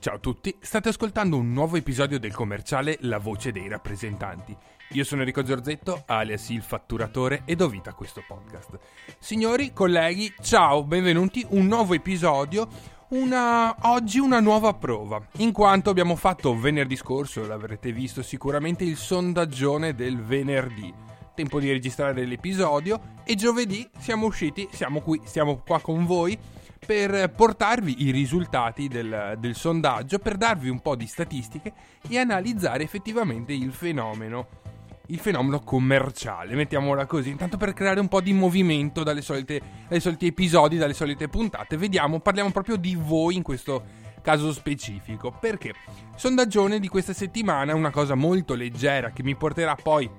[0.00, 4.56] Ciao a tutti, state ascoltando un nuovo episodio del commerciale La voce dei rappresentanti.
[4.90, 8.78] Io sono Enrico Giorzetto, alias il fatturatore, e do vita a questo podcast.
[9.18, 12.68] Signori, colleghi, ciao, benvenuti, un nuovo episodio,
[13.08, 13.74] una...
[13.90, 19.96] oggi una nuova prova, in quanto abbiamo fatto venerdì scorso, l'avrete visto sicuramente, il sondaggione
[19.96, 20.94] del venerdì.
[21.34, 26.38] Tempo di registrare l'episodio e giovedì siamo usciti, siamo qui, siamo qua con voi
[26.84, 31.72] per portarvi i risultati del, del, sondaggio, per darvi un po' di statistiche
[32.08, 34.66] e analizzare effettivamente il fenomeno.
[35.10, 40.00] Il fenomeno commerciale, mettiamola così, intanto per creare un po' di movimento dalle solite, dai
[40.00, 41.78] soliti episodi, dalle solite puntate.
[41.78, 43.82] Vediamo, parliamo proprio di voi in questo
[44.20, 45.30] caso specifico.
[45.30, 45.72] Perché?
[46.14, 50.10] Sondaggione di questa settimana una cosa molto leggera che mi porterà poi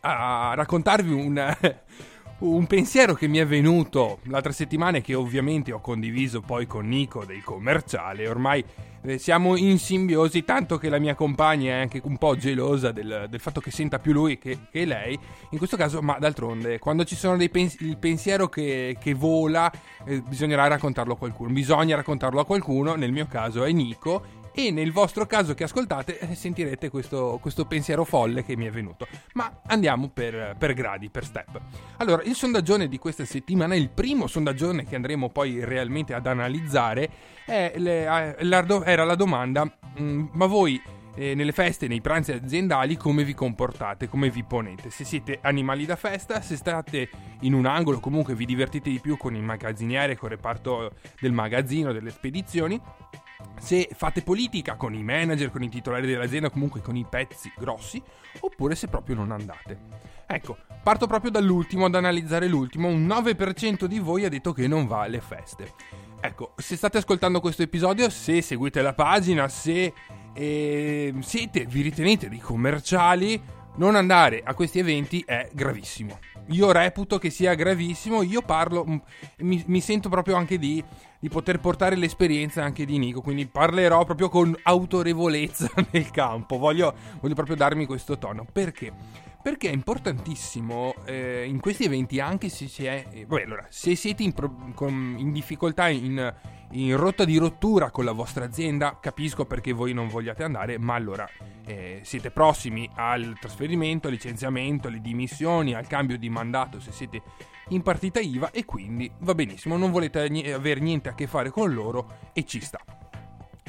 [0.00, 1.56] a raccontarvi un,
[2.38, 6.86] un pensiero che mi è venuto l'altra settimana e che ovviamente ho condiviso poi con
[6.86, 8.28] Nico del commerciale.
[8.28, 8.62] Ormai
[9.02, 13.26] eh, siamo in simbiosi, tanto che la mia compagna è anche un po' gelosa del,
[13.30, 15.18] del fatto che senta più lui che, che, lei.
[15.50, 19.72] In questo caso, ma d'altronde, quando ci sono dei pens- il pensiero che, che vola,
[20.04, 21.52] eh, bisognerà raccontarlo a qualcuno.
[21.52, 26.18] Bisogna raccontarlo a qualcuno, nel mio caso è Nico e nel vostro caso che ascoltate
[26.18, 29.06] eh, sentirete questo, questo, pensiero folle che mi è venuto.
[29.34, 31.60] Ma andiamo per, per, gradi, per step.
[31.98, 37.10] Allora, il sondaggione di questa settimana, il primo sondaggione che andremo poi realmente ad analizzare,
[37.44, 38.34] le,
[38.84, 40.80] era la domanda, mm, ma voi
[41.16, 44.88] eh, nelle feste, nei pranzi aziendali, come vi comportate, come vi ponete.
[44.88, 47.10] Se siete animali da festa, se state
[47.40, 51.32] in un angolo, comunque vi divertite di più con il magazziniere, con il reparto del
[51.32, 52.80] magazzino, delle spedizioni
[53.58, 58.02] se fate politica con i manager, con i titolari dell'azienda, comunque con i pezzi grossi,
[58.40, 59.78] oppure se proprio non andate.
[60.26, 62.88] Ecco, parto proprio dall'ultimo ad analizzare l'ultimo.
[62.88, 65.72] Un 9% di voi ha detto che non va alle feste.
[66.20, 69.92] Ecco, se state ascoltando questo episodio, se seguite la pagina, se
[70.32, 73.40] eh, siete, vi ritenete dei commerciali,
[73.76, 76.18] non andare a questi eventi è gravissimo.
[76.48, 78.84] Io reputo che sia gravissimo, io parlo,
[79.38, 80.82] mi, mi sento proprio anche di,
[81.18, 86.94] di, poter portare l'esperienza anche di Nico, quindi parlerò proprio con autorevolezza nel campo, voglio,
[87.20, 88.46] voglio proprio darmi questo tono.
[88.50, 88.92] Perché?
[89.46, 93.06] Perché è importantissimo eh, in questi eventi, anche se si è...
[93.12, 96.34] Eh, vabbè, allora, se siete in, pro, con, in difficoltà, in,
[96.72, 100.94] in, rotta di rottura con la vostra azienda, capisco perché voi non vogliate andare, ma
[100.94, 101.30] allora
[101.64, 107.22] eh, siete prossimi al trasferimento, al licenziamento, alle dimissioni, al cambio di mandato se siete
[107.68, 111.72] in partita IVA e quindi va benissimo, non volete avere niente a che fare con
[111.72, 112.80] loro e ci sta.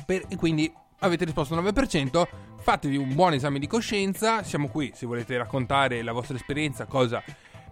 [0.04, 2.28] Per, e quindi avete risposto 9%,
[2.60, 7.24] fatevi un buon esame di coscienza, siamo qui se volete raccontare la vostra esperienza, cosa,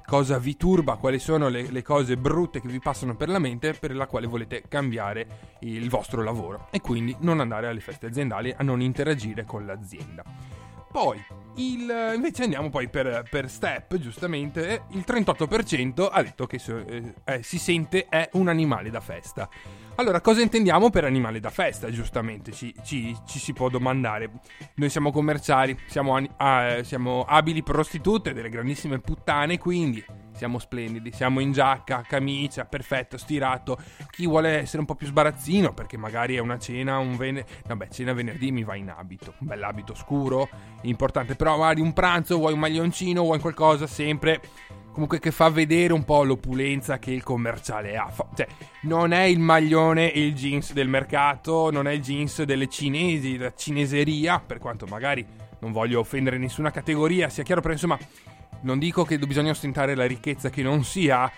[0.06, 3.74] cosa vi turba, quali sono le, le, cose brutte che vi passano per la mente
[3.74, 8.54] per la quale volete cambiare il vostro lavoro e quindi non andare alle feste aziendali
[8.56, 10.24] a non interagire con l'azienda.
[10.92, 11.22] Poi,
[11.58, 17.44] il, invece andiamo poi per, per, step, giustamente, il 38% ha detto che eh, eh,
[17.44, 19.50] si sente è un animale da festa.
[19.98, 21.90] Allora, cosa intendiamo per animale da festa?
[21.90, 24.30] Giustamente ci, ci, ci si può domandare.
[24.76, 30.04] Noi siamo commerciali, siamo, ah, siamo abili prostitute, delle grandissime puttane, quindi
[30.36, 33.78] siamo splendidi, siamo in giacca, camicia, perfetto, stirato.
[34.12, 37.52] Chi vuole essere un po' più sbarazzino, perché magari è una cena, un venerdì.
[37.66, 40.50] Vabbè, cena venerdì mi va in abito, un bell'abito scuro,
[40.82, 41.36] importante.
[41.36, 44.42] Però magari un pranzo, vuoi un maglioncino, vuoi qualcosa, sempre
[44.92, 48.10] comunque che fa vedere un po' l'opulenza che il commerciale ha.
[48.34, 48.48] Cioè,
[48.84, 53.38] non è il maglione e il jeans del mercato, non è il jeans delle cinesi,
[53.38, 55.26] la cineseria, per quanto magari
[55.60, 58.00] non voglio offendere nessuna categoria, sia chiaro, però insomma,
[58.62, 61.32] non dico che bisogna ostentare la ricchezza che non si ha,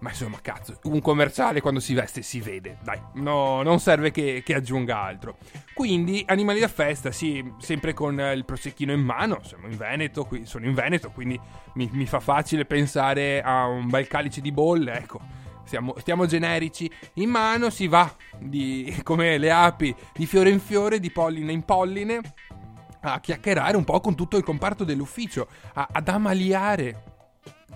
[0.00, 4.42] ma insomma, cazzo, un commerciale quando si veste si vede, dai, no, non serve che,
[4.44, 5.36] che, aggiunga altro.
[5.74, 10.46] Quindi, animali da festa, sì, sempre con il prosecchino in mano, siamo in Veneto, qui,
[10.46, 11.38] sono in Veneto, quindi
[11.74, 15.38] mi, mi, fa facile pensare a un bel calice di bolle, ecco.
[15.64, 20.98] Stiamo, stiamo generici, in mano si va di, come le api di fiore in fiore,
[20.98, 22.20] di polline in polline,
[23.00, 27.04] a chiacchierare un po' con tutto il comparto dell'ufficio, a, ad amaliare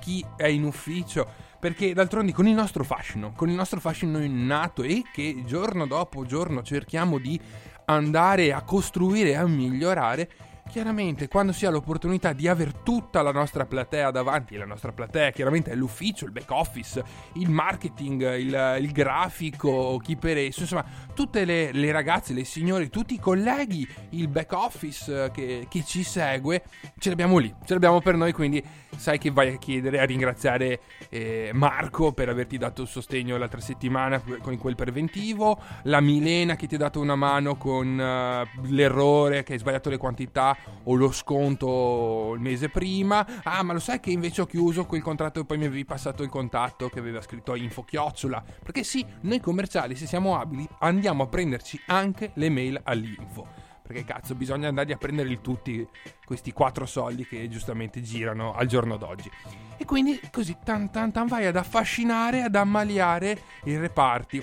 [0.00, 1.42] chi è in ufficio.
[1.58, 6.26] Perché d'altronde con il nostro fascino, con il nostro fascino innato e che giorno dopo
[6.26, 7.40] giorno cerchiamo di
[7.86, 10.28] andare a costruire e a migliorare,
[10.68, 15.30] chiaramente quando si ha l'opportunità di avere tutta la nostra platea davanti, la nostra platea
[15.30, 20.84] chiaramente è l'ufficio, il back office, il marketing, il, il grafico, chi per esso, insomma
[21.14, 26.02] tutte le, le, ragazze, le signore, tutti i colleghi, il back office che, che ci
[26.02, 26.62] segue,
[26.98, 28.62] ce l'abbiamo lì, ce l'abbiamo per noi, quindi
[28.96, 33.60] sai che vai a chiedere, a ringraziare eh, Marco per averti dato il sostegno l'altra
[33.60, 39.42] settimana con quel preventivo, la Milena che ti ha dato una mano con uh, l'errore
[39.42, 43.26] che hai sbagliato le quantità o lo sconto il mese prima.
[43.42, 46.22] Ah, ma lo sai che invece ho chiuso quel contratto e poi mi avevi passato
[46.22, 48.42] il contatto che aveva scritto info chiocciola?
[48.62, 53.63] Perché sì, noi commerciali, se siamo abili, andiamo a prenderci anche le mail all'info.
[53.86, 55.86] Perché cazzo, bisogna andare a prenderli tutti
[56.24, 59.30] questi quattro soldi che giustamente girano al giorno d'oggi.
[59.76, 64.42] E quindi così tan tan tan vai ad affascinare, ad ammaliare i reparti.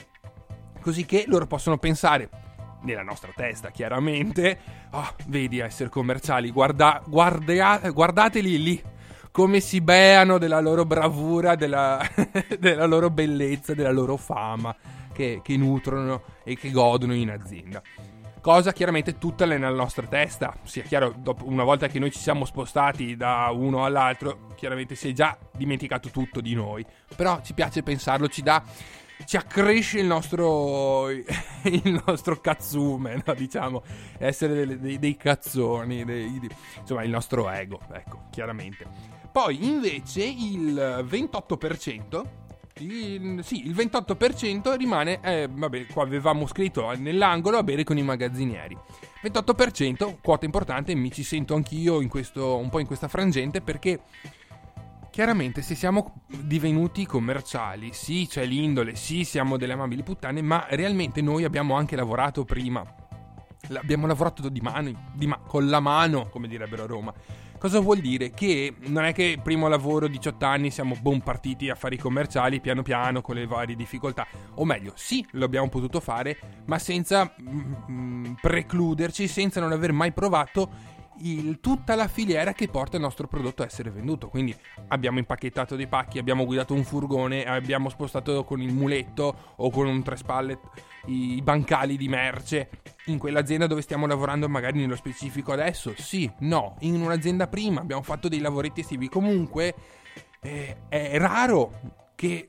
[0.80, 2.30] Così che loro possono pensare,
[2.82, 4.60] nella nostra testa chiaramente,
[4.92, 8.84] oh, vedi essere commerciali, guarda, guarda, guardateli lì,
[9.32, 12.00] come si beano della loro bravura, della,
[12.60, 14.76] della loro bellezza, della loro fama
[15.12, 17.82] che, che nutrono e che godono in azienda
[18.42, 20.54] cosa chiaramente tutta nella nostra testa.
[20.64, 25.10] Sia chiaro, dopo, una volta che noi ci siamo spostati da uno all'altro, chiaramente si
[25.10, 26.86] è già dimenticato tutto di noi.
[27.16, 28.62] Però ci piace pensarlo, ci dà
[29.26, 31.10] ci accresce il nostro,
[31.64, 33.34] il nostro cazzume, no?
[33.34, 33.84] diciamo,
[34.18, 36.40] essere dei, dei, dei cazzoni, dei,
[36.80, 38.86] insomma il nostro ego, ecco, chiaramente.
[39.32, 42.26] Poi invece il 28%,
[43.42, 48.78] sì, il 28% rimane, eh, vabbè, qua avevamo scritto nell'angolo a bere con i magazzinieri.
[49.24, 54.02] 28%, quota importante, mi ci sento anch'io questo, un po' in questa frangente perché
[55.12, 61.22] Chiaramente se siamo divenuti commerciali, sì c'è l'indole, sì siamo delle amabili puttane, ma realmente
[61.22, 62.82] noi abbiamo anche lavorato prima.
[63.74, 67.14] Abbiamo lavorato di mano, di ma- con la mano, come direbbero a Roma.
[67.62, 68.32] Cosa vuol dire?
[68.32, 72.60] Che non è che primo lavoro, 18 anni, siamo bon partiti a fare i commerciali
[72.60, 74.26] piano piano con le varie difficoltà.
[74.56, 79.92] O meglio, sì, lo abbiamo potuto fare, ma senza mm, mm precluderci, senza non aver
[79.92, 80.72] mai provato
[81.24, 84.28] il, tutta la filiera che porta il nostro prodotto a essere venduto.
[84.30, 84.56] Quindi
[84.88, 89.88] abbiamo impacchettato dei pacchi, abbiamo guidato un furgone, abbiamo spostato con il muletto o con
[89.88, 90.60] un tre spalle
[91.06, 92.70] i bancali di merce
[93.06, 95.94] in quell'azienda dove stiamo lavorando magari nello specifico adesso?
[95.98, 99.10] Sì, no, in un'azienda prima abbiamo fatto dei lavoretti estivi.
[99.10, 99.74] Comunque
[100.42, 101.80] eh, è raro
[102.16, 102.48] che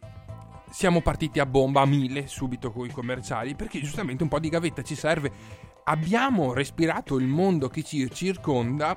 [0.71, 4.49] siamo partiti a bomba a mille subito con i commerciali perché giustamente un po' di
[4.49, 5.31] gavetta ci serve
[5.85, 8.97] abbiamo respirato il mondo che ci circonda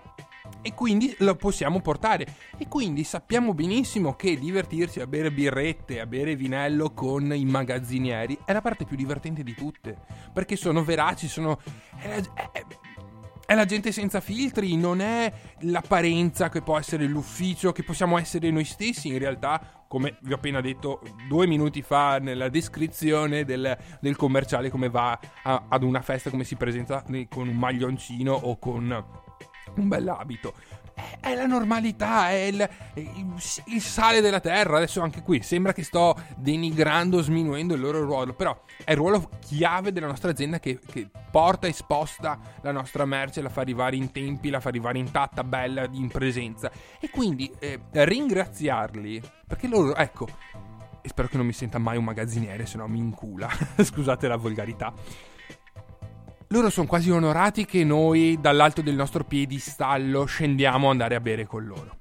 [0.62, 2.26] e quindi lo possiamo portare.
[2.58, 8.38] E quindi sappiamo benissimo che divertirsi a bere birrette, a bere vinello con i magazzinieri
[8.46, 9.98] è la parte più divertente di tutte.
[10.34, 11.60] Perché sono veraci, sono.
[11.98, 12.66] È la, è,
[13.46, 18.50] è la gente senza filtri, non è l'apparenza che può essere l'ufficio, che possiamo essere
[18.50, 23.78] noi stessi in realtà come vi ho appena detto due minuti fa nella descrizione del,
[24.02, 28.60] del commerciale, come va a, ad una festa, come si presenta con un maglioncino o
[28.60, 29.06] con
[29.76, 30.54] un bell'abito.
[31.20, 33.34] È, la normalità, è il, il,
[33.66, 34.78] il, sale della terra.
[34.78, 39.30] Adesso anche qui sembra che sto denigrando, sminuendo il loro ruolo, però è il ruolo
[39.40, 43.96] chiave della nostra azienda che, che porta e sposta la nostra merce, la fa arrivare
[43.96, 46.72] in tempi, la fa arrivare intatta, bella, in presenza.
[47.00, 50.28] E quindi eh, ringraziarli, perché loro, ecco,
[51.02, 54.38] e spero che non mi senta mai un magazziniere, se no mi incula, scusate la
[54.38, 54.94] volgarità
[56.50, 61.46] loro sono quasi onorati che noi dall'alto del nostro piedistallo scendiamo a andare a bere
[61.46, 61.98] con loro.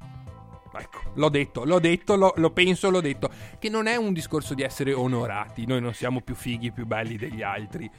[0.77, 3.31] Ecco, l'ho detto, l'ho detto, lo, lo, penso, l'ho detto.
[3.59, 7.17] Che non è un discorso di essere onorati, noi non siamo più fighi, più belli
[7.17, 7.91] degli altri.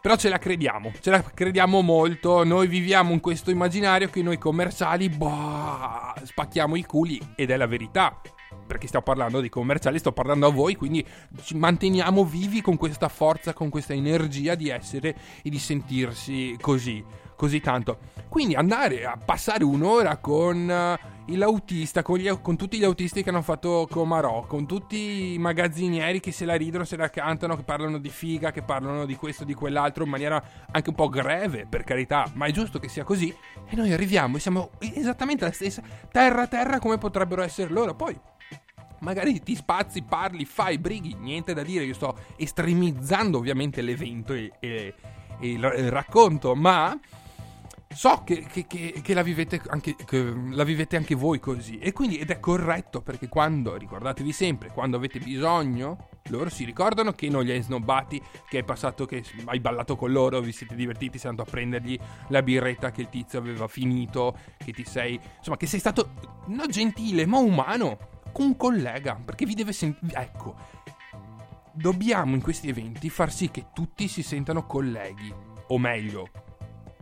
[0.00, 2.44] Però ce la crediamo, ce la crediamo molto.
[2.44, 7.66] Noi viviamo in questo immaginario che noi commerciali, boh, spacchiamo i culi ed è la
[7.66, 8.20] verità
[8.66, 11.04] perché stiamo parlando di commerciali, sto parlando a voi, quindi
[11.42, 17.04] ci manteniamo vivi con questa forza, con questa energia di essere e di sentirsi così,
[17.36, 17.98] così tanto.
[18.28, 23.30] Quindi andare a passare un'ora con uh, l'autista, con, gli, con, tutti gli autisti che
[23.30, 27.62] hanno fatto Comarò, con tutti i magazzinieri che se la ridono, se la cantano, che
[27.62, 31.66] parlano di figa, che parlano di questo, di quell'altro, in maniera anche un po' greve,
[31.68, 33.34] per carità, ma è giusto che sia così.
[33.68, 37.94] E noi arriviamo e siamo esattamente la stessa, terra terra come potrebbero essere loro.
[37.94, 38.18] Poi
[39.00, 44.52] magari ti spazi, parli, fai, brighi, niente da dire, io sto estremizzando ovviamente l'evento e,
[44.60, 44.94] e,
[45.38, 46.98] e il, racconto, ma
[47.92, 49.24] so che, che, che, che, la
[49.68, 51.78] anche, che, la vivete anche, voi così.
[51.78, 57.12] E quindi ed è corretto perché quando ricordatevi sempre quando avete bisogno Loro si ricordano
[57.12, 60.74] che non li hai snobbati, che è passato che hai ballato con loro, vi siete
[60.74, 65.18] divertiti, sei andato a prendergli la birretta che il tizio aveva finito, che ti sei...
[65.38, 66.10] Insomma, che sei stato
[66.46, 70.20] non gentile, ma umano, un collega, perché vi deve sentire...
[70.20, 70.56] Ecco,
[71.72, 75.32] dobbiamo in questi eventi far sì che tutti si sentano colleghi,
[75.68, 76.28] o meglio,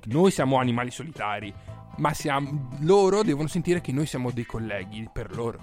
[0.04, 1.52] noi siamo animali solitari,
[1.96, 5.58] ma siamo, loro devono sentire che noi siamo dei colleghi per loro.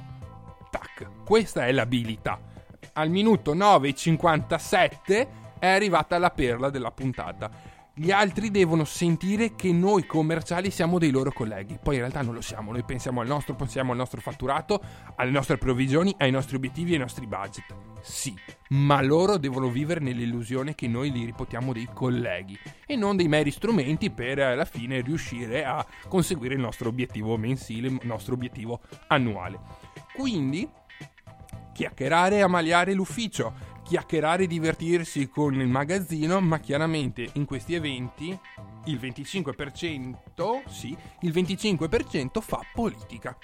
[0.70, 2.40] Tac, questa è l'abilità.
[2.94, 5.28] Al minuto 9.57
[5.60, 7.50] è arrivata la perla della puntata.
[7.98, 11.80] Gli altri devono sentire che noi commerciali siamo dei loro colleghi.
[11.82, 14.82] Poi in realtà non lo siamo, noi pensiamo al nostro, pensiamo al nostro fatturato,
[15.16, 17.74] alle nostre provvigioni, ai nostri obiettivi e ai nostri budget.
[18.02, 18.36] Sì,
[18.72, 23.50] ma loro devono vivere nell'illusione che noi li riportiamo dei colleghi e non dei meri
[23.50, 29.58] strumenti per alla fine riuscire a conseguire il nostro obiettivo mensile, il nostro obiettivo annuale.
[30.14, 30.70] Quindi
[31.72, 33.54] chiacchierare e amaliare l'ufficio,
[33.86, 38.38] chiacchierare e divertirsi con il magazzino, ma chiaramente in questi eventi
[38.86, 43.38] il 25%, sì, il 25% fa politica.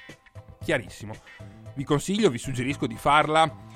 [0.63, 1.13] Chiarissimo.
[1.75, 3.69] Vi consiglio, vi suggerisco di farla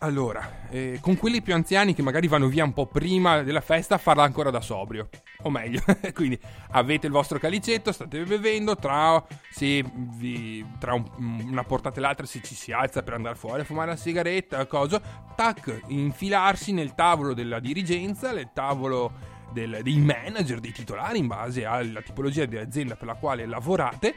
[0.00, 3.98] allora, eh, con quelli più anziani che magari vanno via un po' prima della festa,
[3.98, 5.08] farla ancora da sobrio.
[5.46, 5.80] O meglio,
[6.12, 6.36] quindi
[6.70, 9.24] avete il vostro calicetto, state bevendo, tra,
[9.58, 13.64] vi, tra un, una portata e l'altra se ci si alza per andare fuori a
[13.64, 15.00] fumare una sigaretta, cosa,
[15.36, 19.12] tac, infilarsi nel tavolo della dirigenza, nel tavolo
[19.52, 24.14] del, dei manager, dei titolari, in base alla tipologia di azienda per la quale lavorate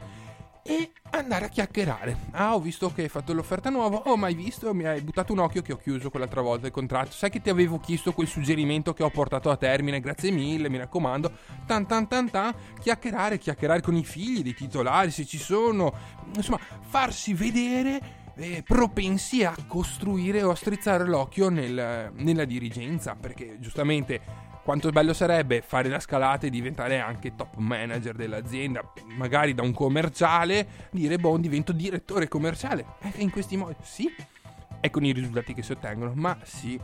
[0.70, 2.16] e andare a chiacchierare.
[2.30, 4.04] Ah, ho visto che hai fatto l'offerta nuova.
[4.06, 4.72] Oh, mai visto?
[4.72, 7.10] Mi hai buttato un occhio che ho chiuso quell'altra volta il contratto.
[7.12, 10.00] Sai che ti avevo chiesto quel suggerimento che ho portato a termine?
[10.00, 11.32] Grazie mille, mi raccomando.
[11.66, 12.54] Tan tan tan tan.
[12.80, 15.92] Chiacchierare, chiacchierare con i figli dei titolari se ci sono.
[16.36, 18.00] Insomma, farsi vedere
[18.36, 23.16] eh, propensi a costruire o a strizzare l'occhio nel, nella dirigenza.
[23.16, 28.84] Perché giustamente quanto bello sarebbe fare la scalata e diventare anche top manager dell'azienda,
[29.18, 32.86] magari da un commerciale, dire boh, divento direttore commerciale.
[33.02, 34.14] E in questi modi, sì,
[34.80, 36.80] e con i risultati che si ottengono, ma sì,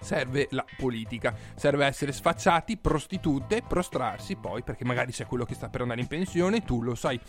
[0.00, 5.68] serve la politica, serve essere sfacciati, prostitute, prostrarsi poi perché magari c'è quello che sta
[5.68, 7.20] per andare in pensione, tu lo sai,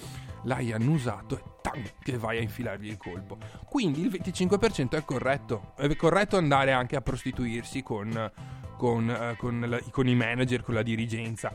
[0.44, 3.38] l'hai annusato e tam, che vai a infilargli il colpo.
[3.66, 8.32] Quindi il 25% è corretto, è corretto andare anche a prostituirsi con
[8.78, 11.52] con, eh, con, la, con i manager, con la dirigenza.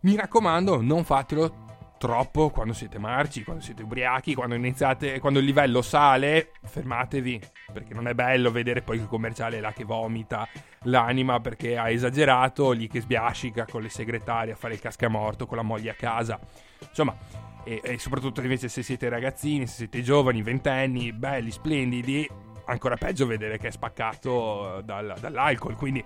[0.00, 1.64] Mi raccomando, non fatelo
[1.98, 7.40] troppo quando siete marci, quando siete ubriachi, quando iniziate, quando il livello sale, fermatevi,
[7.72, 10.46] perché non è bello vedere poi il commerciale là che vomita
[10.82, 15.56] l'anima perché ha esagerato, lì che sbiascica con le segretarie a fare il cascamorto con
[15.56, 16.38] la moglie a casa.
[16.86, 17.16] Insomma,
[17.64, 22.28] e, e soprattutto invece se siete ragazzini, se siete giovani, ventenni, belli, splendidi,
[22.66, 26.04] ancora peggio vedere che è spaccato dal, dall'alcol, quindi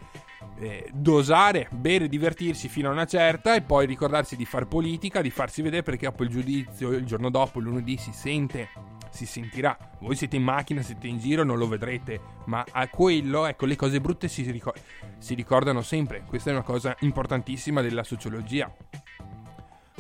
[0.61, 5.31] eh, dosare, bere, divertirsi fino a una certa e poi ricordarsi di fare politica, di
[5.31, 8.69] farsi vedere perché dopo il giudizio, il giorno dopo, lunedì si sente,
[9.11, 9.77] si sentirà.
[10.01, 13.77] Voi siete in macchina, siete in giro, non lo vedrete, ma a quello, ecco, le
[13.77, 14.79] cose brutte si, ricor-
[15.19, 16.25] si ricordano sempre.
[16.27, 18.71] Questa è una cosa importantissima della sociologia.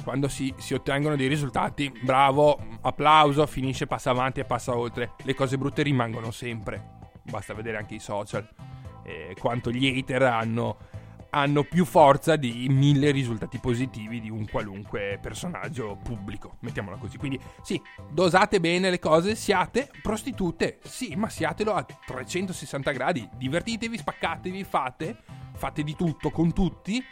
[0.05, 5.12] Quando si, si, ottengono dei risultati, bravo, applauso, finisce, passa avanti e passa oltre.
[5.25, 6.99] Le cose brutte rimangono sempre.
[7.23, 8.49] Basta vedere anche i social
[9.02, 10.76] eh, quanto gli hater hanno,
[11.30, 17.16] hanno più forza di mille risultati positivi di un qualunque personaggio pubblico, mettiamola così.
[17.16, 17.80] Quindi sì,
[18.11, 25.16] dosate bene le cose, siate prostitute, sì, ma siatelo a 360 gradi, divertitevi, spaccatevi, fate,
[25.54, 27.04] fate di tutto con tutti,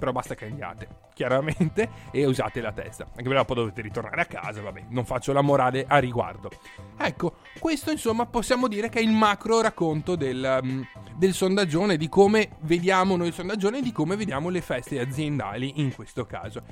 [0.00, 0.88] però basta che andiate
[1.20, 3.04] chiaramente, e usate la testa.
[3.04, 6.50] Anche perché dopo dovete ritornare a casa, vabbè, non faccio la morale a riguardo.
[6.96, 12.08] Ecco, questo insomma possiamo dire che è il macro racconto del, um, del sondaggione, di
[12.08, 16.62] come vediamo noi il sondaggione e di come vediamo le feste aziendali in questo caso.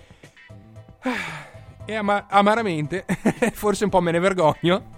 [1.89, 3.07] E ama- amaramente,
[3.55, 4.91] forse un po' me ne vergogno,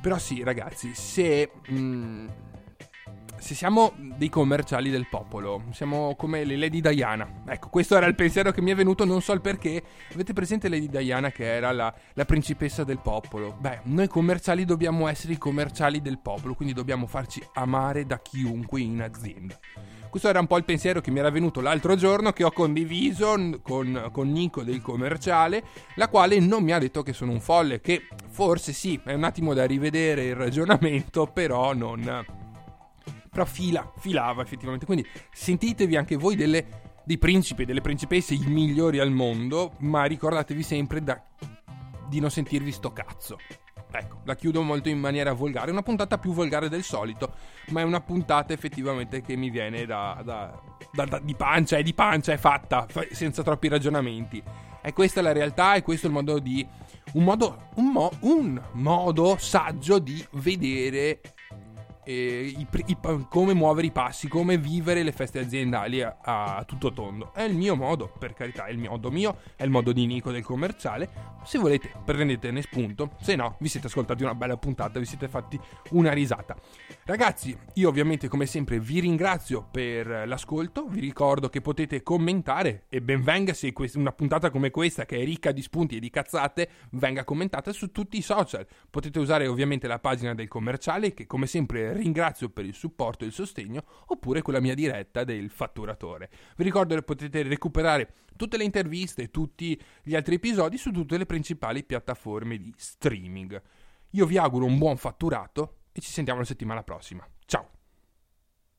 [0.00, 1.52] però sì ragazzi, se...
[1.70, 2.26] Mm,
[3.40, 7.42] se siamo dei commerciali del popolo, siamo come le Lady Diana.
[7.46, 9.82] Ecco, questo era il pensiero che mi è venuto, non so il perché.
[10.12, 13.56] Avete presente Lady Diana che era la, la principessa del popolo?
[13.58, 18.80] Beh, noi commerciali dobbiamo essere i commerciali del popolo, quindi dobbiamo farci amare da chiunque
[18.80, 19.58] in azienda.
[20.10, 23.36] Questo era un po' il pensiero che mi era venuto l'altro giorno, che ho condiviso
[23.62, 25.62] con, con Nico del commerciale,
[25.94, 29.24] la quale non mi ha detto che sono un folle, che forse sì, è un
[29.24, 32.39] attimo da rivedere il ragionamento, però non
[33.30, 34.84] però fila, filava effettivamente.
[34.84, 36.66] Quindi sentitevi anche voi delle,
[37.04, 41.22] dei principi e delle principesse i migliori al mondo, ma ricordatevi sempre da,
[42.08, 43.38] di non sentirvi sto cazzo.
[43.92, 47.32] Ecco, la chiudo molto in maniera volgare, una puntata più volgare del solito,
[47.70, 50.60] ma è una puntata effettivamente che mi viene da, da,
[50.92, 54.42] da, da di pancia, è di pancia, è fatta, senza troppi ragionamenti.
[54.82, 56.66] E questa è la realtà e questo è il modo di...
[57.12, 61.20] Un modo, un, mo, un modo saggio di vedere
[62.04, 62.96] eh, i, i,
[63.28, 67.32] come muovere i passi, come vivere le feste aziendali a, a, tutto tondo.
[67.34, 70.30] È il mio modo, per carità, è il modo mio, è il modo di Nico
[70.30, 71.38] del commerciale.
[71.44, 75.58] Se volete prendetene spunto, se no vi siete ascoltati una bella puntata, vi siete fatti
[75.90, 76.56] una risata.
[77.04, 83.00] Ragazzi, io ovviamente come sempre vi ringrazio per l'ascolto, vi ricordo che potete commentare e
[83.00, 86.68] ben venga se una puntata come questa che è ricca di spunti e di cazzate
[86.90, 88.66] venga commentata su tutti i social.
[88.88, 93.28] Potete usare ovviamente la pagina del commerciale che come sempre ringrazio per il supporto e
[93.28, 96.30] il sostegno, oppure con la mia diretta del fatturatore.
[96.56, 101.18] Vi ricordo che potete recuperare tutte le interviste e tutti gli altri episodi su tutte
[101.18, 103.60] le principali piattaforme di streaming.
[104.10, 107.26] Io vi auguro un buon fatturato e ci sentiamo la settimana prossima.
[107.46, 107.79] Ciao!